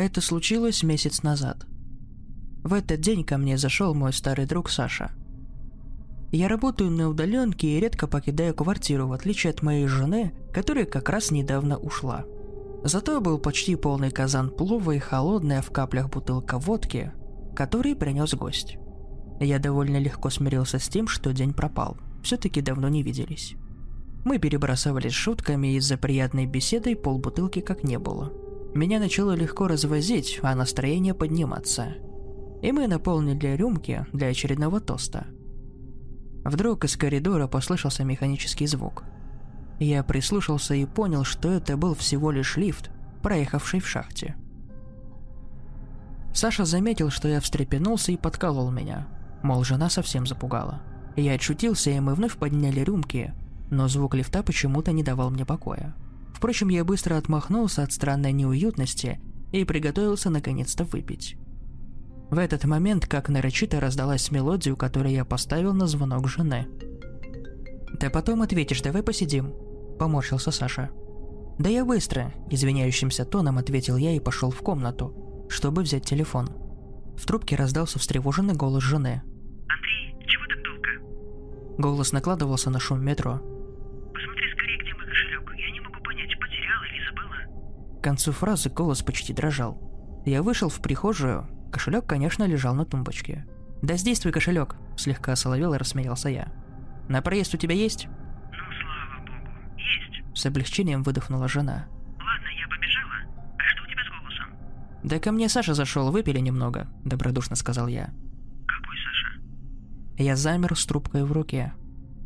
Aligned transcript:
Это 0.00 0.22
случилось 0.22 0.82
месяц 0.82 1.22
назад. 1.22 1.66
В 2.64 2.72
этот 2.72 3.02
день 3.02 3.22
ко 3.22 3.36
мне 3.36 3.58
зашел 3.58 3.92
мой 3.92 4.14
старый 4.14 4.46
друг 4.46 4.70
Саша. 4.70 5.10
Я 6.32 6.48
работаю 6.48 6.90
на 6.90 7.10
удаленке 7.10 7.68
и 7.68 7.80
редко 7.80 8.06
покидаю 8.06 8.54
квартиру, 8.54 9.08
в 9.08 9.12
отличие 9.12 9.50
от 9.50 9.60
моей 9.60 9.86
жены, 9.86 10.32
которая 10.54 10.86
как 10.86 11.10
раз 11.10 11.30
недавно 11.30 11.76
ушла. 11.76 12.24
Зато 12.82 13.20
был 13.20 13.38
почти 13.38 13.76
полный 13.76 14.10
казан 14.10 14.48
плова 14.48 14.92
и 14.92 14.98
холодная 14.98 15.60
в 15.60 15.70
каплях 15.70 16.08
бутылка 16.08 16.58
водки, 16.58 17.12
который 17.54 17.94
принес 17.94 18.32
гость. 18.32 18.78
Я 19.38 19.58
довольно 19.58 19.98
легко 19.98 20.30
смирился 20.30 20.78
с 20.78 20.88
тем, 20.88 21.08
что 21.08 21.34
день 21.34 21.52
пропал. 21.52 21.98
Все-таки 22.22 22.62
давно 22.62 22.88
не 22.88 23.02
виделись. 23.02 23.54
Мы 24.24 24.38
перебрасывались 24.38 25.12
шутками, 25.12 25.76
из-за 25.76 25.98
приятной 25.98 26.46
беседы 26.46 26.96
полбутылки 26.96 27.60
как 27.60 27.84
не 27.84 27.98
было. 27.98 28.32
Меня 28.74 29.00
начало 29.00 29.32
легко 29.32 29.66
развозить, 29.66 30.38
а 30.42 30.54
настроение 30.54 31.12
подниматься. 31.12 31.94
И 32.62 32.70
мы 32.70 32.86
наполнили 32.86 33.56
рюмки 33.56 34.06
для 34.12 34.28
очередного 34.28 34.80
тоста. 34.80 35.26
Вдруг 36.44 36.84
из 36.84 36.96
коридора 36.96 37.48
послышался 37.48 38.04
механический 38.04 38.66
звук. 38.66 39.02
Я 39.80 40.04
прислушался 40.04 40.74
и 40.74 40.86
понял, 40.86 41.24
что 41.24 41.50
это 41.50 41.76
был 41.76 41.94
всего 41.94 42.30
лишь 42.30 42.56
лифт, 42.56 42.90
проехавший 43.22 43.80
в 43.80 43.88
шахте. 43.88 44.36
Саша 46.32 46.64
заметил, 46.64 47.10
что 47.10 47.26
я 47.28 47.40
встрепенулся 47.40 48.12
и 48.12 48.16
подколол 48.16 48.70
меня. 48.70 49.08
Мол, 49.42 49.64
жена 49.64 49.90
совсем 49.90 50.26
запугала. 50.26 50.80
Я 51.16 51.34
отшутился, 51.34 51.90
и 51.90 51.98
мы 51.98 52.14
вновь 52.14 52.36
подняли 52.36 52.80
рюмки, 52.80 53.34
но 53.68 53.88
звук 53.88 54.14
лифта 54.14 54.42
почему-то 54.44 54.92
не 54.92 55.02
давал 55.02 55.30
мне 55.30 55.44
покоя. 55.44 55.94
Впрочем, 56.40 56.70
я 56.70 56.86
быстро 56.86 57.18
отмахнулся 57.18 57.82
от 57.82 57.92
странной 57.92 58.32
неуютности 58.32 59.20
и 59.52 59.62
приготовился 59.64 60.30
наконец-то 60.30 60.84
выпить. 60.84 61.36
В 62.30 62.38
этот 62.38 62.64
момент, 62.64 63.06
как 63.06 63.28
нарочито 63.28 63.78
раздалась 63.78 64.30
мелодию, 64.30 64.74
которую 64.74 65.12
я 65.12 65.26
поставил 65.26 65.74
на 65.74 65.86
звонок 65.86 66.28
жены. 66.28 66.66
«Да 67.92 68.08
потом 68.08 68.40
ответишь, 68.40 68.80
давай 68.80 69.02
посидим»,– 69.02 69.52
поморщился 69.98 70.50
Саша. 70.50 70.88
«Да 71.58 71.68
я 71.68 71.84
быстро»,– 71.84 72.32
извиняющимся 72.50 73.26
тоном 73.26 73.58
ответил 73.58 73.98
я 73.98 74.12
и 74.12 74.18
пошел 74.18 74.50
в 74.50 74.62
комнату, 74.62 75.46
чтобы 75.50 75.82
взять 75.82 76.06
телефон. 76.06 76.48
В 77.18 77.26
трубке 77.26 77.54
раздался 77.54 77.98
встревоженный 77.98 78.54
голос 78.54 78.82
жены. 78.82 79.20
«Андрей, 79.68 80.16
чего 80.26 80.44
так 80.48 80.62
долго?» 80.64 81.76
Голос 81.76 82.12
накладывался 82.12 82.70
на 82.70 82.80
шум 82.80 83.04
метро. 83.04 83.42
К 88.00 88.02
концу 88.02 88.32
фразы 88.32 88.70
голос 88.70 89.02
почти 89.02 89.34
дрожал. 89.34 89.78
Я 90.24 90.42
вышел 90.42 90.70
в 90.70 90.80
прихожую, 90.80 91.46
кошелек, 91.70 92.06
конечно, 92.06 92.44
лежал 92.44 92.74
на 92.74 92.86
тумбочке. 92.86 93.46
«Да 93.82 93.98
здесь 93.98 94.20
твой 94.20 94.32
кошелек!»– 94.32 94.76
слегка 94.96 95.36
соловел 95.36 95.74
и 95.74 95.76
рассмеялся 95.76 96.30
я. 96.30 96.50
«На 97.10 97.20
проезд 97.20 97.52
у 97.54 97.58
тебя 97.58 97.74
есть?» 97.74 98.06
«Ну, 98.06 98.56
слава 98.80 99.20
богу, 99.26 99.76
есть!» 99.76 100.22
С 100.34 100.46
облегчением 100.46 101.02
выдохнула 101.02 101.46
жена. 101.46 101.88
«Ладно, 102.18 102.48
я 102.58 102.68
побежала. 102.68 103.56
А 103.58 103.62
что 103.68 103.82
у 103.82 103.86
тебя 103.86 104.02
с 104.02 104.18
голосом?» 104.18 104.46
«Да 105.02 105.18
ко 105.18 105.30
мне 105.30 105.50
Саша 105.50 105.74
зашел, 105.74 106.10
выпили 106.10 106.38
немного»,– 106.38 106.88
добродушно 107.04 107.54
сказал 107.54 107.86
я. 107.86 108.14
«Какой 108.66 108.96
Саша?» 108.96 109.42
Я 110.16 110.36
замер 110.36 110.74
с 110.74 110.86
трубкой 110.86 111.24
в 111.24 111.32
руке. 111.32 111.74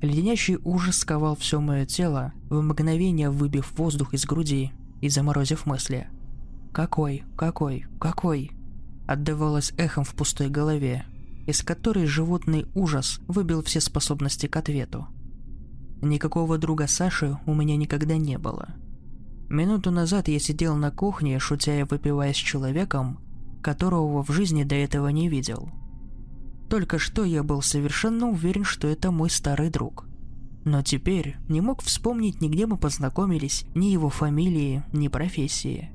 Леденящий 0.02 0.56
ужас 0.62 0.98
сковал 0.98 1.34
все 1.34 1.60
мое 1.60 1.84
тело, 1.84 2.32
в 2.48 2.62
мгновение 2.62 3.30
выбив 3.30 3.76
воздух 3.76 4.14
из 4.14 4.24
груди 4.24 4.72
и 5.00 5.08
заморозив 5.08 5.66
мысли. 5.66 6.08
«Какой? 6.72 7.24
Какой? 7.36 7.86
Какой?» 8.00 8.52
Отдавалось 9.06 9.72
эхом 9.76 10.04
в 10.04 10.14
пустой 10.14 10.48
голове, 10.48 11.04
из 11.46 11.62
которой 11.62 12.06
животный 12.06 12.66
ужас 12.74 13.20
выбил 13.28 13.62
все 13.62 13.80
способности 13.80 14.46
к 14.46 14.56
ответу. 14.56 15.06
Никакого 16.00 16.58
друга 16.58 16.86
Саши 16.86 17.38
у 17.46 17.54
меня 17.54 17.76
никогда 17.76 18.16
не 18.16 18.38
было. 18.38 18.74
Минуту 19.48 19.90
назад 19.90 20.28
я 20.28 20.38
сидел 20.38 20.74
на 20.76 20.90
кухне, 20.90 21.38
шутя 21.38 21.78
и 21.80 21.82
выпивая 21.82 22.32
с 22.32 22.36
человеком, 22.36 23.18
которого 23.62 24.24
в 24.24 24.30
жизни 24.30 24.64
до 24.64 24.74
этого 24.74 25.08
не 25.08 25.28
видел. 25.28 25.70
Только 26.70 26.98
что 26.98 27.24
я 27.24 27.42
был 27.42 27.62
совершенно 27.62 28.28
уверен, 28.28 28.64
что 28.64 28.88
это 28.88 29.10
мой 29.10 29.30
старый 29.30 29.70
друг– 29.70 30.06
но 30.64 30.82
теперь 30.82 31.36
не 31.48 31.60
мог 31.60 31.82
вспомнить, 31.82 32.40
нигде 32.40 32.66
мы 32.66 32.78
познакомились, 32.78 33.66
ни 33.74 33.86
его 33.86 34.08
фамилии, 34.08 34.82
ни 34.92 35.08
профессии. 35.08 35.90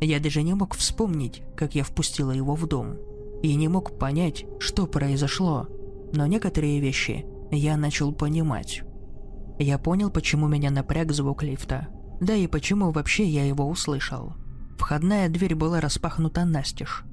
Я 0.00 0.18
даже 0.18 0.42
не 0.42 0.54
мог 0.54 0.74
вспомнить, 0.74 1.42
как 1.56 1.74
я 1.74 1.84
впустила 1.84 2.30
его 2.30 2.54
в 2.54 2.66
дом. 2.66 2.96
И 3.42 3.54
не 3.54 3.68
мог 3.68 3.98
понять, 3.98 4.46
что 4.58 4.86
произошло. 4.86 5.68
Но 6.12 6.26
некоторые 6.26 6.80
вещи 6.80 7.26
я 7.50 7.76
начал 7.76 8.12
понимать. 8.12 8.82
Я 9.58 9.78
понял, 9.78 10.10
почему 10.10 10.48
меня 10.48 10.70
напряг 10.70 11.12
звук 11.12 11.42
лифта. 11.42 11.88
Да 12.20 12.34
и 12.34 12.46
почему 12.46 12.90
вообще 12.90 13.26
я 13.26 13.44
его 13.44 13.68
услышал. 13.68 14.32
Входная 14.78 15.28
дверь 15.28 15.54
была 15.54 15.80
распахнута 15.80 16.44
настежь. 16.44 17.04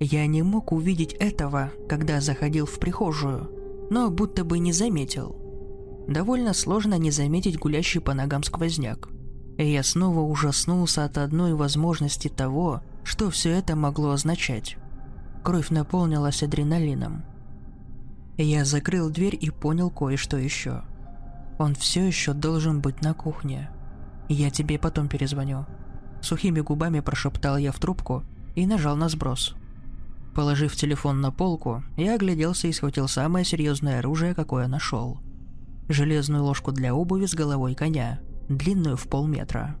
Я 0.00 0.26
не 0.26 0.42
мог 0.42 0.72
увидеть 0.72 1.12
этого, 1.12 1.70
когда 1.88 2.20
заходил 2.20 2.66
в 2.66 2.78
прихожую, 2.80 3.50
но 3.90 4.10
будто 4.10 4.44
бы 4.44 4.58
не 4.58 4.72
заметил– 4.72 5.40
Довольно 6.06 6.52
сложно 6.52 6.98
не 6.98 7.10
заметить 7.10 7.58
гулящий 7.58 8.00
по 8.00 8.12
ногам 8.12 8.42
сквозняк. 8.42 9.08
И 9.56 9.66
я 9.66 9.82
снова 9.82 10.20
ужаснулся 10.20 11.04
от 11.04 11.16
одной 11.16 11.54
возможности 11.54 12.28
того, 12.28 12.82
что 13.04 13.30
все 13.30 13.50
это 13.50 13.76
могло 13.76 14.10
означать. 14.10 14.76
Кровь 15.42 15.70
наполнилась 15.70 16.42
адреналином. 16.42 17.24
Я 18.36 18.64
закрыл 18.64 19.10
дверь 19.10 19.38
и 19.40 19.50
понял 19.50 19.90
кое-что 19.90 20.36
еще. 20.36 20.82
Он 21.58 21.74
все 21.74 22.04
еще 22.04 22.32
должен 22.32 22.80
быть 22.80 23.00
на 23.00 23.14
кухне. 23.14 23.70
Я 24.28 24.50
тебе 24.50 24.78
потом 24.78 25.08
перезвоню. 25.08 25.66
Сухими 26.20 26.60
губами 26.60 27.00
прошептал 27.00 27.56
я 27.56 27.70
в 27.70 27.78
трубку 27.78 28.24
и 28.54 28.66
нажал 28.66 28.96
на 28.96 29.08
сброс. 29.08 29.54
Положив 30.34 30.74
телефон 30.74 31.20
на 31.20 31.30
полку, 31.30 31.84
я 31.96 32.14
огляделся 32.14 32.66
и 32.66 32.72
схватил 32.72 33.06
самое 33.06 33.44
серьезное 33.44 34.00
оружие, 34.00 34.34
какое 34.34 34.66
нашел– 34.66 35.20
железную 35.88 36.44
ложку 36.44 36.72
для 36.72 36.94
обуви 36.94 37.26
с 37.26 37.34
головой 37.34 37.74
коня, 37.74 38.20
длинную 38.48 38.96
в 38.96 39.08
полметра. 39.08 39.76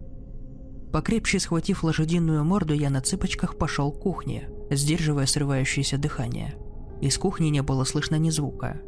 Покрепче 0.92 1.40
схватив 1.40 1.82
лошадиную 1.82 2.44
морду, 2.44 2.72
я 2.74 2.88
на 2.88 3.00
цыпочках 3.00 3.58
пошел 3.58 3.90
к 3.90 4.00
кухне, 4.00 4.48
сдерживая 4.70 5.26
срывающееся 5.26 5.98
дыхание. 5.98 6.54
Из 7.00 7.18
кухни 7.18 7.48
не 7.48 7.62
было 7.62 7.84
слышно 7.84 8.16
ни 8.16 8.30
звука. 8.30 8.80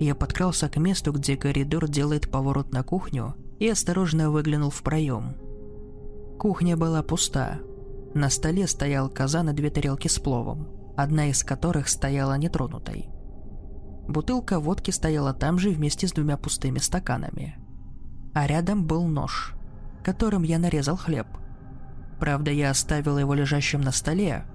Я 0.00 0.14
подкрался 0.14 0.68
к 0.68 0.76
месту, 0.76 1.12
где 1.12 1.36
коридор 1.36 1.88
делает 1.88 2.30
поворот 2.30 2.72
на 2.72 2.82
кухню, 2.82 3.34
и 3.58 3.68
осторожно 3.68 4.30
выглянул 4.30 4.70
в 4.70 4.82
проем. 4.82 5.36
Кухня 6.38 6.76
была 6.76 7.02
пуста. 7.02 7.60
На 8.12 8.28
столе 8.28 8.66
стоял 8.66 9.08
казан 9.08 9.50
и 9.50 9.52
две 9.52 9.70
тарелки 9.70 10.08
с 10.08 10.18
пловом, 10.18 10.68
одна 10.96 11.30
из 11.30 11.42
которых 11.42 11.88
стояла 11.88 12.36
нетронутой. 12.36 13.08
Бутылка 14.08 14.60
водки 14.60 14.90
стояла 14.90 15.34
там 15.34 15.58
же 15.58 15.70
вместе 15.70 16.06
с 16.06 16.12
двумя 16.12 16.36
пустыми 16.36 16.78
стаканами. 16.78 17.56
А 18.34 18.46
рядом 18.46 18.86
был 18.86 19.06
нож, 19.06 19.54
которым 20.04 20.42
я 20.42 20.58
нарезал 20.58 20.96
хлеб. 20.96 21.26
Правда, 22.20 22.50
я 22.50 22.70
оставил 22.70 23.18
его 23.18 23.34
лежащим 23.34 23.80
на 23.80 23.92
столе, 23.92 24.46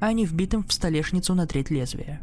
а 0.00 0.12
не 0.12 0.26
вбитым 0.26 0.64
в 0.64 0.72
столешницу 0.72 1.34
на 1.34 1.46
треть 1.46 1.70
лезвия. 1.70 2.20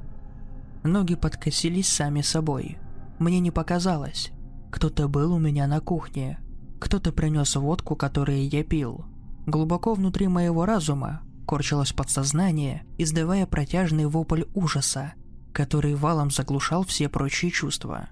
Ноги 0.83 1.15
подкосились 1.15 1.87
сами 1.87 2.21
собой. 2.21 2.77
Мне 3.17 3.39
не 3.39 3.51
показалось. 3.51 4.31
Кто-то 4.69 5.07
был 5.07 5.33
у 5.33 5.39
меня 5.39 5.65
на 5.67 5.79
кухне. 5.79 6.39
Кто-то 6.79 7.11
принес 7.11 7.55
водку, 7.55 7.95
которую 7.95 8.49
я 8.49 8.63
пил. 8.63 9.05
Глубоко 9.45 9.93
внутри 9.93 10.27
моего 10.27 10.65
разума 10.65 11.21
корчилось 11.45 11.93
подсознание, 11.93 12.83
издавая 12.97 13.45
протяжный 13.45 14.05
вопль 14.05 14.43
ужаса, 14.53 15.13
который 15.53 15.95
валом 15.95 16.31
заглушал 16.31 16.83
все 16.83 17.07
прочие 17.07 17.51
чувства. 17.51 18.09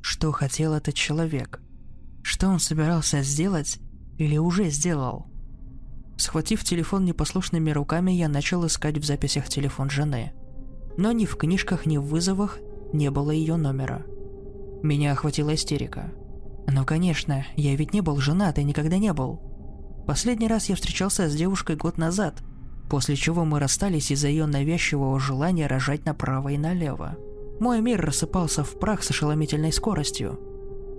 Что 0.00 0.32
хотел 0.32 0.72
этот 0.72 0.94
человек? 0.94 1.60
Что 2.22 2.48
он 2.48 2.58
собирался 2.58 3.22
сделать 3.22 3.78
или 4.18 4.38
уже 4.38 4.70
сделал? 4.70 5.26
Схватив 6.16 6.64
телефон 6.64 7.04
непослушными 7.04 7.70
руками, 7.70 8.12
я 8.12 8.28
начал 8.28 8.66
искать 8.66 8.98
в 8.98 9.04
записях 9.04 9.48
телефон 9.48 9.90
жены. 9.90 10.32
Но 10.96 11.12
ни 11.12 11.24
в 11.24 11.36
книжках, 11.36 11.86
ни 11.86 11.98
в 11.98 12.04
вызовах 12.04 12.58
не 12.92 13.10
было 13.10 13.30
ее 13.30 13.56
номера. 13.56 14.04
Меня 14.82 15.12
охватила 15.12 15.54
истерика. 15.54 16.10
Ну 16.66 16.84
конечно, 16.84 17.46
я 17.56 17.76
ведь 17.76 17.92
не 17.92 18.00
был 18.00 18.16
женат 18.18 18.58
и 18.58 18.64
никогда 18.64 18.98
не 18.98 19.12
был. 19.12 19.40
Последний 20.06 20.48
раз 20.48 20.68
я 20.68 20.76
встречался 20.76 21.28
с 21.28 21.34
девушкой 21.34 21.76
год 21.76 21.98
назад– 21.98 22.42
после 22.90 23.14
чего 23.14 23.44
мы 23.44 23.60
расстались 23.60 24.10
из-за 24.10 24.28
ее 24.28 24.46
навязчивого 24.46 25.18
желания 25.20 25.68
рожать 25.68 26.04
направо 26.04 26.48
и 26.50 26.58
налево. 26.58 27.16
Мой 27.60 27.80
мир 27.80 28.00
рассыпался 28.04 28.64
в 28.64 28.78
прах 28.78 29.04
с 29.04 29.10
ошеломительной 29.10 29.72
скоростью. 29.72 30.38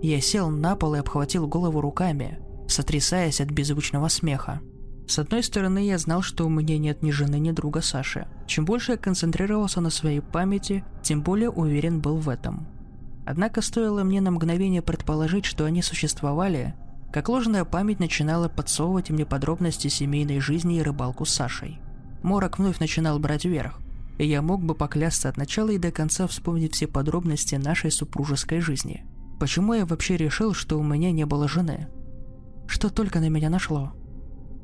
Я 0.02 0.22
сел 0.22 0.50
на 0.50 0.76
пол 0.76 0.96
и 0.96 1.00
обхватил 1.00 1.48
голову 1.48 1.82
руками, 1.82 2.40
сотрясаясь 2.68 3.42
от 3.42 3.52
беззвучного 3.52 4.08
смеха. 4.08 4.62
С 5.06 5.20
одной 5.20 5.44
стороны, 5.44 5.86
я 5.86 5.98
знал, 5.98 6.22
что 6.22 6.46
у 6.46 6.50
меня 6.50 6.78
нет 6.78 7.04
ни 7.04 7.12
жены, 7.12 7.40
ни 7.40 7.52
друга 7.52 7.82
Саши. 7.82 8.28
Чем 8.48 8.64
больше 8.64 8.94
я 8.94 8.98
концентрировался 8.98 9.82
на 9.82 9.90
своей 9.90 10.22
памяти, 10.22 10.86
тем 11.04 11.22
более 11.22 11.50
уверен 11.50 12.00
был 12.00 12.16
в 12.16 12.30
этом. 12.30 12.68
Однако 13.26 13.62
стоило 13.62 14.04
мне 14.04 14.22
на 14.22 14.32
мгновение 14.32 14.82
предположить, 14.82 15.46
что 15.46 15.66
они 15.66 15.82
существовали, 15.82 16.74
как 17.12 17.28
ложная 17.28 17.66
память 17.66 18.00
начинала 18.00 18.48
подсовывать 18.48 19.10
мне 19.10 19.26
подробности 19.26 19.90
семейной 19.90 20.40
жизни 20.40 20.78
и 20.78 20.82
рыбалку 20.82 21.26
с 21.26 21.34
Сашей. 21.34 21.80
Морок 22.24 22.58
вновь 22.58 22.80
начинал 22.80 23.20
брать 23.20 23.46
верх, 23.46 23.80
и 24.18 24.26
я 24.26 24.42
мог 24.42 24.64
бы 24.64 24.76
поклясться 24.76 25.28
от 25.28 25.38
начала 25.38 25.70
и 25.70 25.78
до 25.78 25.92
конца 25.92 26.28
вспомнить 26.28 26.76
все 26.76 26.88
подробности 26.88 27.56
нашей 27.56 27.92
супружеской 27.92 28.62
жизни. 28.62 29.06
Почему 29.40 29.74
я 29.74 29.86
вообще 29.86 30.18
решил, 30.18 30.54
что 30.54 30.80
у 30.80 30.84
меня 30.84 31.12
не 31.12 31.26
было 31.26 31.48
жены? 31.48 31.88
Что 32.68 32.90
только 32.90 33.20
на 33.20 33.28
меня 33.28 33.50
нашло? 33.50 33.92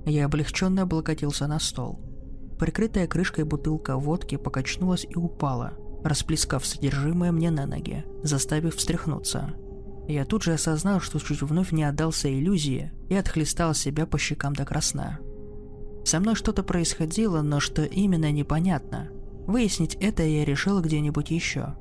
Я 0.05 0.25
облегченно 0.25 0.83
облокотился 0.83 1.47
на 1.47 1.59
стол. 1.59 1.99
Прикрытая 2.59 3.07
крышкой 3.07 3.43
бутылка 3.43 3.97
водки 3.97 4.37
покачнулась 4.37 5.05
и 5.09 5.15
упала, 5.15 5.73
расплескав 6.03 6.65
содержимое 6.65 7.31
мне 7.31 7.51
на 7.51 7.65
ноги, 7.65 8.05
заставив 8.23 8.75
встряхнуться. 8.75 9.53
Я 10.07 10.23
тут 10.23 10.43
же 10.43 10.53
осознал, 10.53 11.01
что 11.01 11.19
чуть 11.19 11.41
вновь 11.41 11.71
не 11.71 11.83
отдался 11.83 12.31
иллюзии 12.33 12.91
и 13.09 13.15
отхлестал 13.15 13.73
себя 13.73 14.05
по 14.05 14.17
щекам 14.17 14.53
до 14.53 14.63
красна. 14.63 15.19
Со 16.05 16.19
мной 16.21 16.35
что-то 16.35 16.63
происходило, 16.63 17.41
но 17.41 17.59
что 17.59 17.83
именно 17.83 18.31
непонятно. 18.31 19.09
Выяснить 19.45 19.95
это 19.95 20.23
я 20.23 20.45
решил 20.45 20.81
где-нибудь 20.81 21.31
еще. 21.31 21.75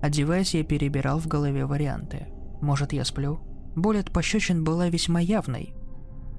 Одеваясь, 0.00 0.54
я 0.54 0.64
перебирал 0.64 1.18
в 1.18 1.26
голове 1.26 1.66
варианты. 1.66 2.28
Может, 2.62 2.94
я 2.94 3.04
сплю? 3.04 3.40
Боль 3.74 3.98
от 3.98 4.10
пощечин 4.10 4.64
была 4.64 4.88
весьма 4.88 5.20
явной, 5.20 5.74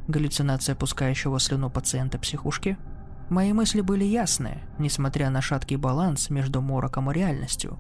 галлюцинация 0.08 0.76
пускающего 0.76 1.40
слюну 1.40 1.70
пациента 1.70 2.18
психушки? 2.18 2.78
Мои 3.30 3.54
мысли 3.54 3.82
были 3.82 4.06
ясны, 4.06 4.64
несмотря 4.80 5.30
на 5.30 5.42
шаткий 5.42 5.76
баланс 5.76 6.30
между 6.30 6.62
мороком 6.62 7.12
и 7.12 7.14
реальностью. 7.14 7.78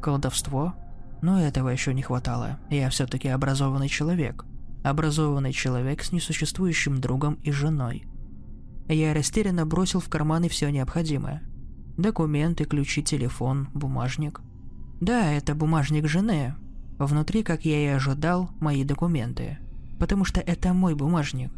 Колдовство? 0.00 0.74
Но 1.22 1.40
этого 1.40 1.68
еще 1.68 1.94
не 1.94 2.02
хватало. 2.02 2.58
Я 2.70 2.90
все-таки 2.90 3.28
образованный 3.28 3.88
человек. 3.88 4.44
Образованный 4.82 5.52
человек 5.52 6.02
с 6.02 6.12
несуществующим 6.12 7.00
другом 7.00 7.34
и 7.42 7.50
женой. 7.50 8.06
Я 8.88 9.14
растерянно 9.14 9.64
бросил 9.64 10.00
в 10.00 10.08
карманы 10.08 10.48
все 10.48 10.70
необходимое. 10.70 11.42
Документы, 11.96 12.64
ключи, 12.64 13.02
телефон, 13.02 13.68
бумажник. 13.72 14.40
Да, 15.00 15.32
это 15.32 15.54
бумажник 15.54 16.06
жены. 16.06 16.54
Внутри, 16.98 17.42
как 17.42 17.64
я 17.64 17.82
и 17.82 17.86
ожидал, 17.96 18.50
мои 18.60 18.84
документы– 18.84 19.58
потому 19.98 20.24
что 20.24 20.40
это 20.40 20.72
мой 20.72 20.94
бумажник. 20.94 21.50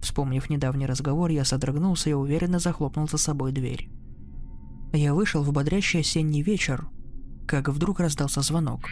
Вспомнив 0.00 0.48
недавний 0.48 0.86
разговор, 0.86 1.30
я 1.30 1.44
содрогнулся 1.44 2.10
и 2.10 2.14
уверенно 2.14 2.58
захлопнул 2.58 3.08
за 3.08 3.18
собой 3.18 3.52
дверь. 3.52 3.90
Я 4.92 5.14
вышел 5.14 5.42
в 5.42 5.52
бодрящий 5.52 6.00
осенний 6.00 6.42
вечер, 6.42 6.86
как 7.50 7.68
вдруг 7.68 8.00
раздался 8.00 8.40
звонок. 8.42 8.88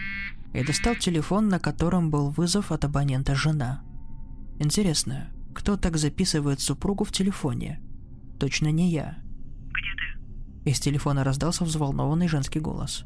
Я 0.53 0.65
достал 0.65 0.97
телефон, 0.97 1.49
на 1.49 1.61
котором 1.61 2.11
был 2.11 2.31
вызов 2.31 2.73
от 2.73 2.85
абонента 2.85 3.35
жена. 3.35 3.83
Интересно, 4.59 5.31
кто 5.55 5.77
так 5.77 5.97
записывает 5.97 6.61
супругу 6.61 7.05
в 7.05 7.13
телефоне? 7.13 7.81
Точно 8.41 8.69
не 8.69 8.91
я. 8.91 9.19
Где 9.69 9.95
ты? 10.65 10.71
Из 10.71 10.81
телефона 10.81 11.23
раздался 11.23 11.65
взволнованный 11.65 12.27
женский 12.27 12.61
голос. 12.61 13.05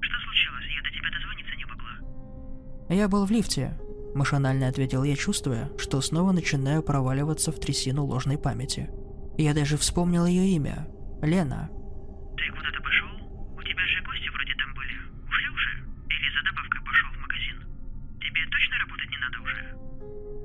Что 0.00 0.16
случилось? 0.24 0.66
Я 0.76 0.82
до 0.82 0.90
тебя 0.90 1.10
дозвониться 1.10 1.56
не 1.56 1.64
могла. 1.64 2.94
Я 2.94 3.08
был 3.08 3.24
в 3.24 3.30
лифте, 3.30 3.78
Машинально 4.14 4.68
ответил 4.68 5.04
я, 5.04 5.16
чувствуя, 5.16 5.70
что 5.78 6.00
снова 6.00 6.32
начинаю 6.32 6.82
проваливаться 6.82 7.50
в 7.50 7.58
трясину 7.58 8.04
ложной 8.04 8.36
памяти. 8.36 8.90
Я 9.38 9.54
даже 9.54 9.78
вспомнил 9.78 10.26
ее 10.26 10.48
имя. 10.48 10.86
Лена. 11.22 11.70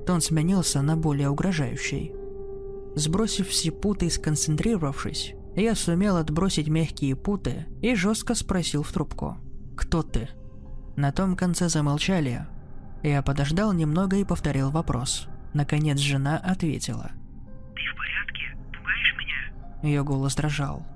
Тон 0.08 0.22
сменился 0.22 0.80
на 0.80 0.96
более 0.96 1.28
угрожающий. 1.28 2.14
Сбросив 2.96 3.48
все 3.48 3.70
путы 3.70 4.06
и 4.06 4.10
сконцентрировавшись, 4.10 5.34
я 5.54 5.74
сумел 5.74 6.16
отбросить 6.16 6.68
мягкие 6.68 7.14
путы 7.14 7.66
и 7.82 7.94
жестко 7.94 8.34
спросил 8.34 8.82
в 8.82 8.90
трубку. 8.90 9.36
«Кто 9.76 10.02
ты?» 10.02 10.30
На 10.96 11.12
том 11.12 11.36
конце 11.36 11.68
замолчали, 11.68 12.46
я 13.02 13.20
подождал 13.20 13.74
немного 13.74 14.16
и 14.16 14.24
повторил 14.24 14.70
вопрос. 14.70 15.28
Наконец 15.52 15.98
жена 15.98 16.38
ответила. 16.38 17.10
«Ты 17.74 17.82
в 17.92 17.96
порядке? 17.98 18.56
Пугаешь 18.78 19.14
меня?» 19.18 19.90
Ее 19.90 20.04
голос 20.04 20.34
дрожал. 20.36 20.86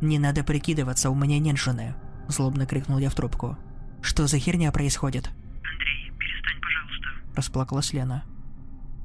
«Не 0.00 0.18
надо 0.18 0.42
прикидываться, 0.42 1.10
у 1.10 1.14
меня 1.14 1.38
нет 1.38 1.58
жены»,– 1.58 1.94
злобно 2.26 2.66
крикнул 2.66 2.98
я 2.98 3.08
в 3.08 3.14
трубку. 3.14 3.56
«Что 4.02 4.26
за 4.26 4.40
херня 4.40 4.72
происходит?» 4.72 5.28
«Андрей, 5.28 6.10
перестань, 6.18 6.60
пожалуйста»,– 6.60 7.34
расплакалась 7.36 7.92
Лена. 7.92 8.24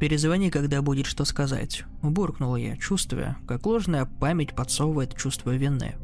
«Перезвони, 0.04 0.50
когда 0.50 0.82
будет 0.82 1.06
что 1.06 1.24
сказать»,– 1.24 1.86
буркнул 2.02 2.58
я, 2.58 2.76
чувствуя, 2.76 3.38
как 3.48 3.66
ложная 3.66 4.04
память 4.06 4.54
подсовывает 4.54 5.16
чувство 5.16 5.56
вины. 5.56 5.96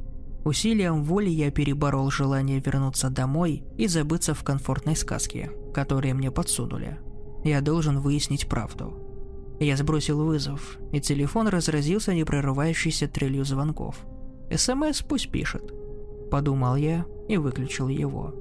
Усилием 0.45 1.03
воли 1.03 1.29
я 1.29 1.51
переборол 1.51 2.09
желание 2.09 2.61
вернуться 2.61 3.09
домой 3.09 3.65
и 3.77 3.87
забыться 3.87 4.33
в 4.33 4.41
комфортной 4.45 4.95
сказке, 4.95 5.51
которые 5.73 6.13
мне 6.13 6.31
подсунули. 6.31 6.97
Я 7.43 7.59
должен 7.59 7.99
выяснить 7.99 8.47
правду. 8.47 9.57
Я 9.59 9.75
сбросил 9.75 10.23
вызов, 10.23 10.77
и 10.93 11.01
телефон 11.01 11.49
разразился 11.49 12.13
непрорывающейся 12.13 13.09
трелью 13.09 13.43
звонков. 13.43 13.97
СМС 14.49 15.01
пусть 15.01 15.29
пишет. 15.29 15.73
Подумал 16.31 16.77
я 16.77 17.05
и 17.27 17.35
выключил 17.35 17.89
его. 17.89 18.33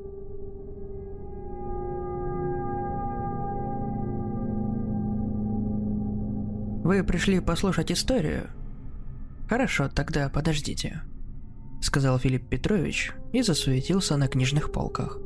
Вы 6.88 7.04
пришли 7.04 7.38
послушать 7.38 7.92
историю? 7.92 8.48
Хорошо, 9.46 9.90
тогда 9.94 10.30
подождите.– 10.30 11.02
сказал 11.82 12.18
Филипп 12.18 12.48
Петрович 12.48 13.12
и 13.30 13.42
засуетился 13.42 14.16
на 14.16 14.26
книжных 14.26 14.72
полках. 14.72 15.18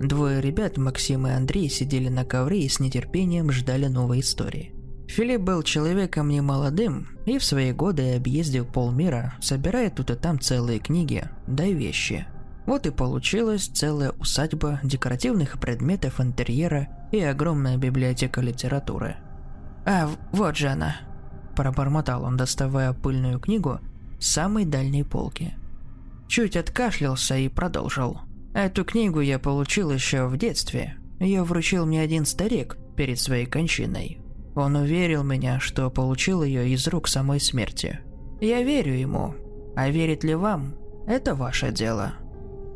Двое 0.00 0.40
ребят, 0.40 0.76
Максим 0.76 1.28
и 1.28 1.30
Андрей, 1.30 1.68
сидели 1.68 2.08
на 2.08 2.24
ковре 2.24 2.62
и 2.62 2.68
с 2.68 2.80
нетерпением 2.80 3.52
ждали 3.52 3.86
новой 3.86 4.18
истории. 4.18 4.74
Филипп 5.06 5.40
был 5.40 5.62
человеком 5.62 6.30
немолодым 6.30 7.10
и 7.24 7.38
в 7.38 7.44
свои 7.44 7.70
годы 7.70 8.16
объездил 8.16 8.64
полмира, 8.64 9.34
собирая 9.40 9.88
тут 9.88 10.10
и 10.10 10.16
там 10.16 10.40
целые 10.40 10.80
книги, 10.80 11.28
да 11.46 11.64
и 11.64 11.74
вещи. 11.74 12.26
Вот 12.66 12.86
и 12.86 12.90
получилась 12.90 13.68
целая 13.68 14.10
усадьба 14.10 14.80
декоративных 14.82 15.60
предметов 15.60 16.20
интерьера 16.20 16.88
и 17.12 17.20
огромная 17.20 17.76
библиотека 17.76 18.40
литературы. 18.40 19.16
«А, 19.88 20.10
вот 20.32 20.54
же 20.54 20.68
она!»– 20.68 20.96
пробормотал 21.56 22.24
он, 22.24 22.36
доставая 22.36 22.92
пыльную 22.92 23.40
книгу 23.40 23.80
самой 24.20 24.66
дальней 24.66 25.02
полки. 25.02 25.54
Чуть 26.28 26.58
откашлялся 26.58 27.38
и 27.38 27.48
продолжил. 27.48 28.20
Эту 28.52 28.84
книгу 28.84 29.20
я 29.20 29.38
получил 29.38 29.90
еще 29.90 30.26
в 30.26 30.36
детстве. 30.36 30.96
Ее 31.20 31.42
вручил 31.42 31.86
мне 31.86 32.02
один 32.02 32.26
старик 32.26 32.76
перед 32.96 33.18
своей 33.18 33.46
кончиной. 33.46 34.20
Он 34.54 34.76
уверил 34.76 35.22
меня, 35.22 35.58
что 35.58 35.88
получил 35.88 36.42
ее 36.42 36.68
из 36.68 36.86
рук 36.86 37.08
самой 37.08 37.40
смерти. 37.40 38.00
Я 38.42 38.62
верю 38.62 38.92
ему. 38.92 39.36
А 39.74 39.88
верит 39.88 40.22
ли 40.22 40.34
вам, 40.34 40.74
это 41.06 41.34
ваше 41.34 41.72
дело. 41.72 42.12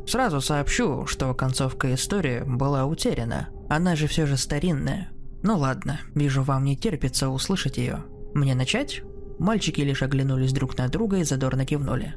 Сразу 0.07 0.41
сообщу, 0.41 1.05
что 1.05 1.31
концовка 1.35 1.93
истории 1.93 2.41
была 2.43 2.85
утеряна. 2.85 3.49
Она 3.69 3.95
же 3.95 4.07
все 4.07 4.25
же 4.25 4.35
старинная. 4.35 5.12
Ну 5.43 5.57
ладно, 5.57 5.99
вижу, 6.15 6.41
вам 6.41 6.63
не 6.63 6.77
терпится 6.77 7.29
услышать 7.29 7.77
ее. 7.77 8.05
Мне 8.33 8.55
начать? 8.55 9.01
Мальчики 9.39 9.81
лишь 9.81 10.01
оглянулись 10.01 10.53
друг 10.53 10.77
на 10.77 10.87
друга 10.87 11.17
и 11.17 11.23
задорно 11.23 11.65
кивнули. 11.65 12.15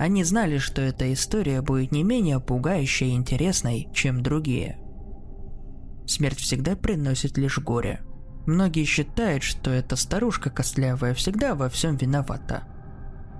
Они 0.00 0.24
знали, 0.24 0.58
что 0.58 0.82
эта 0.82 1.12
история 1.12 1.62
будет 1.62 1.92
не 1.92 2.02
менее 2.02 2.40
пугающей 2.40 3.10
и 3.10 3.14
интересной, 3.14 3.88
чем 3.94 4.22
другие. 4.22 4.78
Смерть 6.06 6.38
всегда 6.38 6.74
приносит 6.74 7.38
лишь 7.38 7.58
горе. 7.58 8.02
Многие 8.46 8.84
считают, 8.84 9.44
что 9.44 9.70
эта 9.70 9.94
старушка 9.94 10.50
костлявая 10.50 11.14
всегда 11.14 11.54
во 11.54 11.68
всем 11.68 11.96
виновата. 11.96 12.64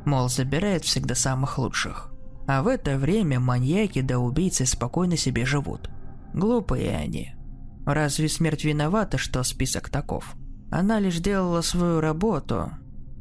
Мол, 0.05 0.29
забирает 0.29 0.85
всегда 0.85 1.17
самых 1.17 1.59
лучших. 1.59 2.12
А 2.47 2.62
в 2.62 2.69
это 2.69 2.97
время 2.97 3.40
маньяки 3.40 4.02
да 4.02 4.19
убийцы 4.19 4.67
спокойно 4.67 5.17
себе 5.17 5.45
живут. 5.45 5.90
Глупые 6.33 6.95
они. 6.97 7.35
Разве 7.92 8.28
смерть 8.28 8.62
виновата, 8.62 9.18
что 9.18 9.42
список 9.42 9.88
таков? 9.88 10.37
Она 10.70 11.00
лишь 11.00 11.18
делала 11.18 11.61
свою 11.61 12.00
работу, 12.00 12.70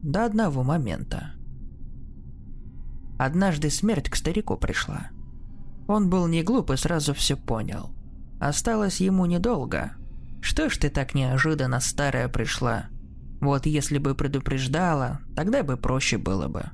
до 0.03 0.25
одного 0.25 0.61
момента. 0.61 1.31
Однажды 3.17 3.71
смерть 3.71 4.11
к 4.11 4.15
старику 4.15 4.57
пришла. 4.57 5.07
Он 5.87 6.07
был 6.07 6.27
не 6.27 6.43
глуп 6.43 6.69
и 6.69 6.77
сразу 6.77 7.15
все 7.15 7.35
понял. 7.35 7.95
Осталось 8.39 8.99
ему 8.99 9.25
недолго. 9.25 9.93
Что 10.39 10.69
ж 10.69 10.77
ты 10.77 10.91
так 10.91 11.15
неожиданно 11.15 11.79
старая 11.79 12.29
пришла? 12.29 12.89
Вот 13.41 13.65
если 13.65 13.97
бы 13.97 14.13
предупреждала, 14.13 15.21
тогда 15.35 15.63
бы 15.63 15.77
проще 15.77 16.19
было 16.19 16.47
бы. 16.47 16.65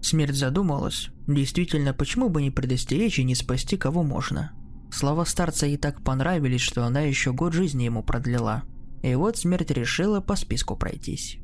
Смерть 0.00 0.36
задумалась. 0.36 1.08
Действительно, 1.26 1.94
почему 1.94 2.28
бы 2.28 2.42
не 2.42 2.52
предостеречь 2.52 3.18
и 3.18 3.24
не 3.24 3.34
спасти 3.34 3.76
кого 3.76 4.04
можно? 4.04 4.52
Слова 4.92 5.24
старца 5.24 5.64
ей 5.66 5.78
так 5.78 6.02
понравились, 6.02 6.60
что 6.60 6.84
она 6.84 7.00
еще 7.00 7.32
год 7.32 7.54
жизни 7.54 7.84
ему 7.84 8.02
продлила. 8.02 8.62
И 9.02 9.14
вот 9.14 9.38
смерть 9.38 9.70
решила 9.70 10.20
по 10.20 10.36
списку 10.36 10.76
пройтись. 10.76 11.38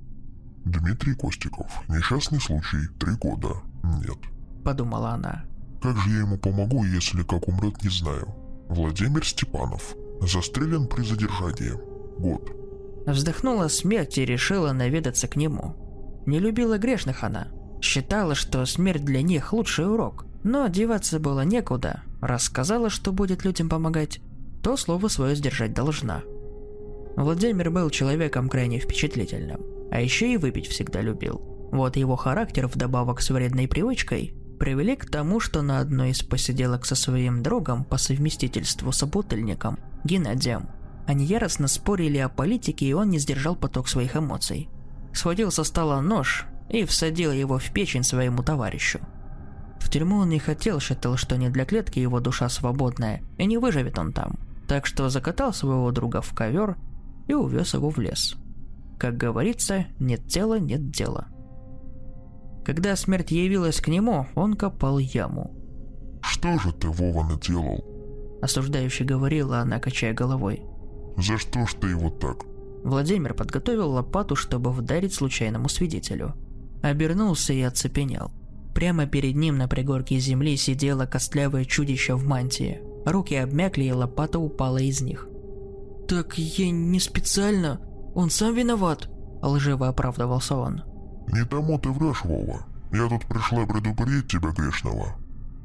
Дмитрий 0.66 1.14
Костиков. 1.14 1.66
Несчастный 1.88 2.40
случай. 2.40 2.88
Три 3.00 3.14
года. 3.14 3.62
Нет. 3.82 4.18
Подумала 4.64 5.12
она. 5.12 5.44
Как 5.80 5.96
же 5.96 6.10
я 6.10 6.18
ему 6.18 6.36
помогу, 6.36 6.84
если 6.84 7.22
как 7.22 7.48
умрет, 7.48 7.82
не 7.82 7.88
знаю. 7.88 8.34
Владимир 8.68 9.24
Степанов. 9.24 9.96
Застрелен 10.20 10.86
при 10.86 11.02
задержании. 11.02 11.72
Год. 12.18 12.50
Вздохнула 13.06 13.68
смерть 13.68 14.18
и 14.18 14.26
решила 14.26 14.72
наведаться 14.72 15.26
к 15.26 15.36
нему. 15.36 16.22
Не 16.26 16.38
любила 16.38 16.76
грешных 16.76 17.24
она. 17.24 17.48
Считала, 17.80 18.34
что 18.34 18.66
смерть 18.66 19.04
для 19.04 19.22
них 19.22 19.54
лучший 19.54 19.90
урок. 19.90 20.26
Но 20.44 20.68
деваться 20.68 21.18
было 21.18 21.40
некуда. 21.40 22.02
Рассказала, 22.20 22.90
что 22.90 23.12
будет 23.12 23.44
людям 23.44 23.68
помогать, 23.68 24.20
то 24.62 24.76
слово 24.76 25.08
свое 25.08 25.36
сдержать 25.36 25.72
должна. 25.72 26.22
Владимир 27.16 27.70
был 27.70 27.90
человеком 27.90 28.48
крайне 28.48 28.78
впечатлительным. 28.78 29.60
А 29.90 30.00
еще 30.00 30.32
и 30.32 30.36
выпить 30.36 30.68
всегда 30.68 31.00
любил. 31.00 31.40
Вот 31.72 31.96
его 31.96 32.16
характер 32.16 32.66
вдобавок 32.66 33.20
с 33.20 33.30
вредной 33.30 33.68
привычкой 33.68 34.34
привели 34.58 34.96
к 34.96 35.06
тому, 35.06 35.40
что 35.40 35.62
на 35.62 35.80
одной 35.80 36.10
из 36.10 36.22
посиделок 36.22 36.84
со 36.84 36.94
своим 36.94 37.42
другом 37.42 37.84
по 37.84 37.96
совместительству 37.96 38.92
собутыльником, 38.92 39.78
Геннадием, 40.04 40.68
они 41.06 41.24
яростно 41.24 41.68
спорили 41.68 42.18
о 42.18 42.28
политике, 42.28 42.86
и 42.86 42.92
он 42.92 43.10
не 43.10 43.18
сдержал 43.18 43.56
поток 43.56 43.88
своих 43.88 44.16
эмоций. 44.16 44.68
Схватил 45.14 45.50
со 45.50 45.64
стола 45.64 46.02
нож 46.02 46.44
и 46.68 46.84
всадил 46.84 47.32
его 47.32 47.58
в 47.58 47.72
печень 47.72 48.04
своему 48.04 48.42
товарищу. 48.42 49.00
В 49.80 49.90
тюрьму 49.90 50.18
он 50.18 50.28
не 50.28 50.38
хотел, 50.38 50.80
считал, 50.80 51.16
что 51.16 51.36
не 51.36 51.48
для 51.48 51.64
клетки 51.64 51.98
его 51.98 52.20
душа 52.20 52.48
свободная, 52.48 53.22
и 53.38 53.46
не 53.46 53.58
выживет 53.58 53.98
он 53.98 54.12
там. 54.12 54.38
Так 54.66 54.86
что 54.86 55.08
закатал 55.08 55.52
своего 55.52 55.90
друга 55.92 56.20
в 56.20 56.32
ковер 56.34 56.76
и 57.26 57.34
увез 57.34 57.74
его 57.74 57.90
в 57.90 57.98
лес. 57.98 58.36
Как 58.98 59.16
говорится, 59.16 59.86
нет 59.98 60.26
тела, 60.26 60.58
нет 60.58 60.90
дела. 60.90 61.28
Когда 62.64 62.96
смерть 62.96 63.30
явилась 63.30 63.80
к 63.80 63.88
нему, 63.88 64.26
он 64.34 64.54
копал 64.54 64.98
яму. 64.98 65.54
«Что 66.20 66.58
же 66.58 66.72
ты, 66.72 66.88
Вова, 66.88 67.24
наделал?» 67.24 67.82
Осуждающе 68.42 69.04
говорила 69.04 69.60
она, 69.60 69.78
качая 69.78 70.12
головой. 70.12 70.62
«За 71.16 71.38
что 71.38 71.66
ж 71.66 71.74
ты 71.80 71.88
его 71.88 72.10
так?» 72.10 72.44
Владимир 72.84 73.34
подготовил 73.34 73.90
лопату, 73.90 74.36
чтобы 74.36 74.70
вдарить 74.70 75.14
случайному 75.14 75.68
свидетелю. 75.68 76.34
Обернулся 76.82 77.52
и 77.52 77.62
оцепенел. 77.62 78.30
Прямо 78.78 79.06
перед 79.06 79.34
ним 79.34 79.58
на 79.58 79.66
пригорке 79.66 80.20
земли 80.20 80.56
сидело 80.56 81.04
костлявое 81.04 81.64
чудище 81.64 82.14
в 82.14 82.24
мантии. 82.24 82.80
Руки 83.04 83.34
обмякли, 83.34 83.82
и 83.86 83.90
лопата 83.90 84.38
упала 84.38 84.78
из 84.78 85.00
них. 85.00 85.26
«Так 86.06 86.38
я 86.38 86.70
не 86.70 87.00
специально. 87.00 87.80
Он 88.14 88.30
сам 88.30 88.54
виноват»,– 88.54 89.08
лживо 89.42 89.88
оправдывался 89.88 90.54
он. 90.54 90.82
«Не 91.32 91.44
тому 91.44 91.80
ты 91.80 91.88
врешь, 91.88 92.22
Вова. 92.22 92.66
Я 92.92 93.08
тут 93.08 93.26
пришла 93.26 93.66
предупредить 93.66 94.28
тебя, 94.28 94.50
грешного. 94.50 95.16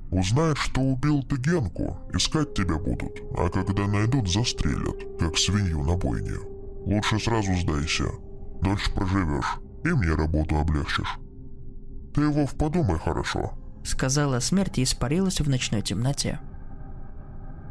Узнают, 0.09 0.57
что 0.57 0.81
убил 0.81 1.21
ты 1.21 1.35
Генку, 1.35 1.99
искать 2.15 2.55
тебя 2.55 2.79
будут, 2.79 3.21
а 3.37 3.47
когда 3.49 3.85
найдут, 3.85 4.27
застрелят, 4.27 5.19
как 5.19 5.37
свинью 5.37 5.83
на 5.83 5.95
бойне. 5.97 6.39
Лучше 6.87 7.19
сразу 7.19 7.53
сдайся. 7.57 8.05
Дольше 8.63 8.91
проживешь, 8.91 9.59
и 9.85 9.89
мне 9.89 10.15
работу 10.15 10.57
облегчишь. 10.57 11.19
Ты, 12.13 12.29
Вов, 12.29 12.55
подумай 12.55 12.99
хорошо»,– 12.99 13.53
сказала 13.83 14.39
смерть 14.39 14.77
и 14.77 14.83
испарилась 14.83 15.41
в 15.41 15.49
ночной 15.49 15.81
темноте. 15.81 16.39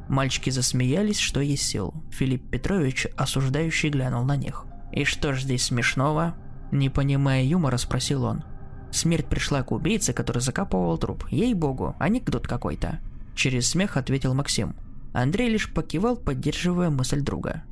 Мальчики 0.08 0.50
засмеялись, 0.50 1.18
что 1.18 1.40
есть 1.40 1.62
сил. 1.62 1.94
Филипп 2.10 2.50
Петрович, 2.50 3.06
осуждающий, 3.16 3.88
глянул 3.88 4.24
на 4.24 4.36
них. 4.36 4.66
«И 4.92 5.04
что 5.04 5.32
ж 5.32 5.42
здесь 5.42 5.64
смешного?» 5.64 6.34
Не 6.72 6.88
понимая 6.88 7.44
юмора, 7.44 7.76
спросил 7.76 8.24
он. 8.24 8.44
Смерть 8.90 9.26
пришла 9.26 9.62
к 9.62 9.72
убийце, 9.72 10.12
который 10.12 10.40
закапывал 10.40 10.96
труп. 10.98 11.26
Ей-богу, 11.30 11.96
анекдот 11.98 12.48
какой-то. 12.48 13.00
Через 13.34 13.70
смех 13.70 13.96
ответил 13.96 14.34
Максим. 14.34 14.74
Андрей 15.12 15.50
лишь 15.50 15.72
покивал, 15.72 16.16
поддерживая 16.16 16.90
мысль 16.90 17.20
друга. 17.20 17.64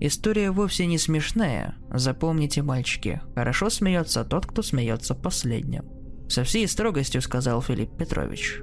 История 0.00 0.50
вовсе 0.50 0.86
не 0.86 0.98
смешная. 0.98 1.74
Запомните, 1.92 2.62
мальчики, 2.62 3.20
хорошо 3.34 3.70
смеется 3.70 4.24
тот, 4.24 4.46
кто 4.46 4.62
смеется 4.62 5.14
последним. 5.14 5.84
Со 6.28 6.44
всей 6.44 6.68
строгостью 6.68 7.22
сказал 7.22 7.62
Филипп 7.62 7.96
Петрович. 7.96 8.62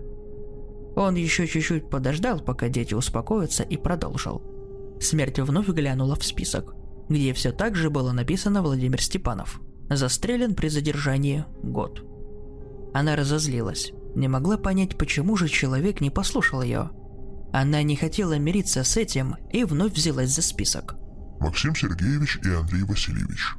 Он 0.95 1.15
еще 1.15 1.47
чуть-чуть 1.47 1.89
подождал, 1.89 2.39
пока 2.39 2.69
дети 2.69 2.93
успокоятся, 2.93 3.63
и 3.63 3.75
продолжил. 3.75 4.41
Смерть 5.01 5.39
вновь 5.39 5.67
глянула 5.67 6.15
в 6.15 6.23
список, 6.23 6.75
где 7.09 7.33
все 7.33 7.51
так 7.51 7.75
же 7.75 7.89
было 7.89 8.11
написано 8.11 8.61
Владимир 8.61 9.01
Степанов. 9.01 9.59
Застрелен 9.89 10.55
при 10.55 10.69
задержании 10.69 11.45
год. 11.61 12.03
Она 12.93 13.15
разозлилась. 13.15 13.91
Не 14.15 14.29
могла 14.29 14.57
понять, 14.57 14.97
почему 14.97 15.35
же 15.35 15.49
человек 15.49 15.99
не 15.99 16.09
послушал 16.09 16.61
ее. 16.61 16.91
Она 17.51 17.83
не 17.83 17.95
хотела 17.95 18.37
мириться 18.39 18.83
с 18.83 18.95
этим 18.95 19.35
и 19.51 19.63
вновь 19.65 19.93
взялась 19.93 20.29
за 20.29 20.41
список. 20.41 20.95
Максим 21.39 21.75
Сергеевич 21.75 22.39
и 22.43 22.49
Андрей 22.49 22.83
Васильевич. 22.83 23.55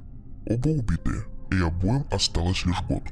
Оба 0.46 0.68
убиты, 0.68 1.24
и 1.50 1.60
обоим 1.60 2.06
осталось 2.10 2.64
лишь 2.64 2.80
год. 2.88 3.02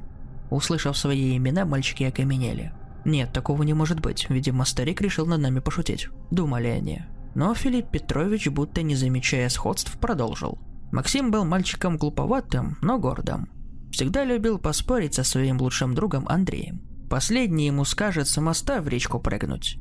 Услышав 0.50 0.96
свои 0.96 1.36
имена, 1.36 1.64
мальчики 1.64 2.04
окаменели. 2.04 2.72
Нет, 3.04 3.32
такого 3.32 3.62
не 3.62 3.74
может 3.74 4.00
быть. 4.00 4.26
Видимо, 4.28 4.64
старик 4.64 5.00
решил 5.00 5.26
над 5.26 5.40
нами 5.40 5.60
пошутить. 5.60 6.08
Думали 6.30 6.68
они. 6.68 7.02
Но 7.34 7.54
Филипп 7.54 7.90
Петрович, 7.90 8.48
будто 8.48 8.82
не 8.82 8.94
замечая 8.94 9.48
сходств, 9.48 9.98
продолжил. 9.98 10.58
Максим 10.92 11.30
был 11.30 11.44
мальчиком 11.44 11.96
глуповатым, 11.96 12.78
но 12.80 12.98
гордым. 12.98 13.48
Всегда 13.90 14.24
любил 14.24 14.58
поспорить 14.58 15.14
со 15.14 15.24
своим 15.24 15.60
лучшим 15.60 15.94
другом 15.94 16.26
Андреем. 16.28 16.82
Последний 17.10 17.66
ему 17.66 17.84
скажет 17.84 18.28
с 18.28 18.40
моста 18.40 18.80
в 18.80 18.88
речку 18.88 19.20
прыгнуть. 19.20 19.78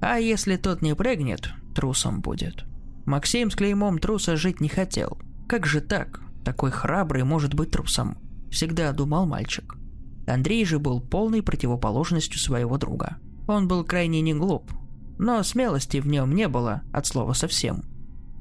А 0.00 0.18
если 0.18 0.56
тот 0.56 0.82
не 0.82 0.94
прыгнет, 0.94 1.50
трусом 1.74 2.20
будет. 2.20 2.64
Максим 3.06 3.50
с 3.50 3.54
клеймом 3.54 3.98
труса 3.98 4.36
жить 4.36 4.60
не 4.60 4.68
хотел. 4.68 5.18
Как 5.48 5.66
же 5.66 5.80
так? 5.80 6.20
Такой 6.44 6.70
храбрый 6.70 7.24
может 7.24 7.54
быть 7.54 7.70
трусом. 7.70 8.18
Всегда 8.50 8.92
думал 8.92 9.26
мальчик. 9.26 9.76
Андрей 10.26 10.64
же 10.64 10.78
был 10.78 11.00
полной 11.00 11.42
противоположностью 11.42 12.38
своего 12.38 12.78
друга. 12.78 13.16
Он 13.46 13.68
был 13.68 13.84
крайне 13.84 14.20
не 14.20 14.34
глуп, 14.34 14.72
но 15.18 15.42
смелости 15.42 15.98
в 15.98 16.06
нем 16.06 16.34
не 16.34 16.48
было 16.48 16.82
от 16.92 17.06
слова 17.06 17.34
совсем. 17.34 17.84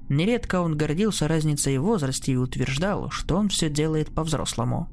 Нередко 0.09 0.61
он 0.61 0.77
гордился 0.77 1.27
разницей 1.27 1.77
в 1.77 1.83
возрасте 1.83 2.33
и 2.33 2.37
утверждал, 2.37 3.09
что 3.09 3.35
он 3.35 3.49
все 3.49 3.69
делает 3.69 4.13
по-взрослому. 4.13 4.89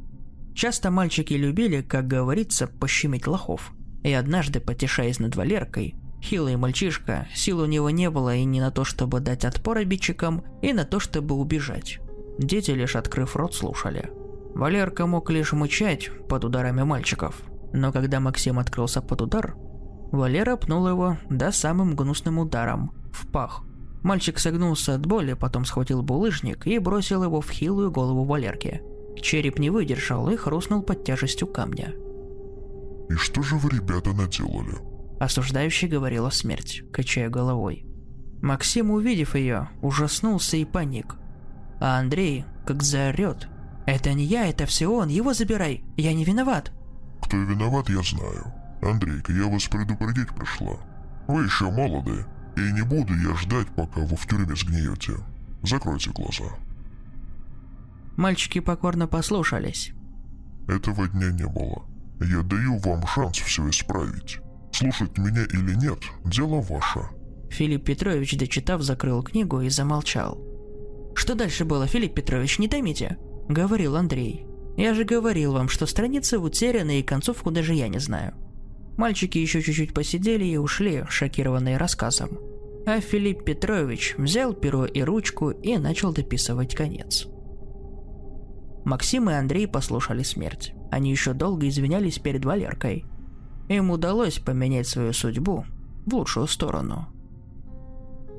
Часто 0.55 0.91
мальчики 0.91 1.35
любили, 1.35 1.83
как 1.83 2.07
говорится, 2.07 2.67
пощемить 2.67 3.27
лохов. 3.27 3.73
И 4.03 4.13
однажды, 4.13 4.61
потешаясь 4.61 5.19
над 5.19 5.37
Валеркой, 5.37 5.95
хилый 6.23 6.57
мальчишка, 6.57 7.29
сил 7.35 7.61
у 7.61 7.67
него 7.67 7.91
не 7.91 8.11
было 8.11 8.35
и 8.35 8.45
не 8.45 8.61
на 8.61 8.71
то, 8.71 8.85
чтобы 8.85 9.21
дать 9.21 9.45
отпор 9.45 9.79
обидчикам, 9.79 10.43
и 10.63 10.73
на 10.73 10.85
то, 10.85 11.01
чтобы 11.01 11.35
убежать. 11.35 11.99
Дети, 12.39 12.71
лишь 12.71 12.97
открыв 12.97 13.37
рот, 13.37 13.55
слушали– 13.55 14.11
Валерка 14.55 15.07
мог 15.07 15.31
лишь 15.31 15.53
мычать 15.53 16.11
под 16.29 16.45
ударами 16.45 16.83
мальчиков, 16.83 17.43
но 17.73 17.93
когда 17.93 18.21
Максим 18.21 18.59
открылся 18.59 19.01
под 19.01 19.23
удар, 19.23 19.55
Валера 20.13 20.57
пнул 20.57 20.89
его 20.89 21.19
да 21.29 21.53
самым 21.53 21.95
гнусным 21.95 22.39
ударом 22.39 22.93
в 23.13 23.27
пах. 23.29 23.63
Мальчик 24.03 24.39
согнулся 24.39 24.95
от 24.95 25.07
боли, 25.07 25.35
потом 25.35 25.65
схватил 25.65 26.03
булыжник 26.03 26.67
и 26.67 26.79
бросил 26.79 27.23
его 27.23 27.41
в 27.41 27.51
хилую 27.51 27.91
голову 27.91 28.25
Валерки. 28.25 28.83
Череп 29.21 29.59
не 29.59 29.71
выдержал 29.71 30.29
и 30.31 30.37
хрустнул 30.37 30.83
под 30.83 31.05
тяжестью 31.05 31.47
камня. 31.47 31.95
«И 33.09 33.15
что 33.15 33.43
же 33.43 33.57
вы, 33.57 33.71
ребята, 33.71 34.13
наделали?» 34.13 34.79
Осуждающий 35.21 35.87
говорила 35.87 36.31
смерть, 36.31 36.83
качая 36.93 37.29
головой. 37.29 37.85
Максим, 38.41 38.91
увидев 38.91 39.35
ее, 39.35 39.69
ужаснулся 39.83 40.57
и 40.57 40.65
паник. 40.65 41.17
А 41.79 41.99
Андрей, 41.99 42.47
как 42.67 42.83
заорет, 42.83 43.49
«Это 43.87 44.13
не 44.13 44.25
я, 44.25 44.47
это 44.47 44.67
все 44.67 44.89
он, 44.89 45.09
его 45.09 45.35
забирай, 45.35 45.83
я 45.97 46.13
не 46.13 46.25
виноват». 46.25 46.73
«Кто 47.23 47.37
виноват, 47.37 47.89
я 47.89 48.03
знаю. 48.03 48.53
Андрейка, 48.83 49.33
я 49.33 49.47
вас 49.47 49.67
предупредить 49.67 50.29
пришла. 50.29 50.77
Вы 51.29 51.45
еще 51.45 51.71
молоды, 51.71 52.25
и 52.57 52.73
не 52.73 52.83
буду 52.83 53.15
я 53.15 53.35
ждать, 53.37 53.69
пока 53.77 54.01
вы 54.01 54.17
в 54.17 54.27
тюрьме 54.27 54.57
сгниете. 54.57 55.13
Закройте 55.63 56.11
глаза». 56.11 56.57
Мальчики 58.17 58.61
покорно 58.61 59.07
послушались. 59.07 59.93
Этого 60.69 61.09
дня 61.09 61.31
не 61.33 61.47
было. 61.47 61.85
Я 62.21 62.43
даю 62.43 62.79
вам 62.79 63.07
шанс 63.07 63.39
все 63.39 63.69
исправить. 63.71 64.41
Слушать 64.73 65.17
меня 65.19 65.45
или 65.45 65.75
нет, 65.75 65.99
дело 66.25 66.61
ваше. 66.61 67.01
Филипп 67.51 67.85
Петрович, 67.85 68.37
дочитав, 68.37 68.83
закрыл 68.83 69.23
книгу 69.23 69.61
и 69.63 69.69
замолчал. 69.69 70.39
Что 71.15 71.35
дальше 71.35 71.65
было, 71.65 71.87
Филипп 71.87 72.15
Петрович, 72.15 72.59
не 72.59 72.69
томите? 72.69 73.19
Говорил 73.53 73.97
Андрей. 73.97 74.47
«Я 74.77 74.95
же 74.95 75.05
говорил 75.05 75.53
вам, 75.53 75.69
что 75.69 75.87
страницы 75.87 76.39
утеряны 76.39 77.01
и 77.01 77.03
концовку 77.03 77.51
даже 77.51 77.75
я 77.75 77.89
не 77.89 77.99
знаю». 77.99 78.35
Мальчики 78.97 79.39
еще 79.39 79.63
чуть-чуть 79.63 79.95
посидели 79.95 80.45
и 80.45 80.57
ушли, 80.57 81.05
шокированные 81.09 81.77
рассказом. 81.77 82.39
А 82.87 83.01
Филипп 83.01 83.45
Петрович 83.45 84.15
взял 84.17 84.53
перо 84.55 84.85
и 84.87 85.03
ручку 85.03 85.51
и 85.51 85.77
начал 85.77 86.13
дописывать 86.13 86.75
конец. 86.75 87.27
Максим 88.85 89.29
и 89.31 89.35
Андрей 89.35 89.67
послушали 89.67 90.23
смерть. 90.23 90.73
Они 90.91 91.11
еще 91.11 91.33
долго 91.35 91.69
извинялись 91.69 92.19
перед 92.19 92.45
Валеркой. 92.45 93.05
Им 93.69 93.91
удалось 93.91 94.39
поменять 94.39 94.89
свою 94.89 95.13
судьбу 95.13 95.65
в 96.07 96.15
лучшую 96.15 96.47
сторону. 96.47 97.09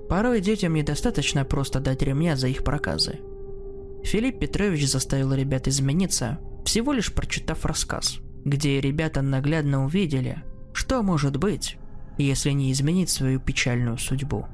Порой 0.10 0.41
детям 0.41 0.74
недостаточно 0.74 1.46
просто 1.46 1.80
дать 1.80 2.01
ремня 2.01 2.36
за 2.36 2.48
их 2.48 2.63
проказы. 2.63 3.20
Филипп 4.03 4.39
Петрович 4.39 4.88
заставил 4.88 5.34
ребят 5.34 5.67
измениться, 5.67 6.39
всего 6.65 6.93
лишь 6.93 7.13
прочитав 7.13 7.65
рассказ, 7.65 8.20
где 8.46 8.81
ребята 8.81 9.22
наглядно 9.22 9.86
увидели, 9.86 10.43
что 10.74 11.01
может 11.03 11.38
быть, 11.38 11.77
если 12.17 12.51
не 12.51 12.72
изменить 12.72 13.10
свою 13.10 13.39
печальную 13.39 13.98
судьбу. 13.98 14.48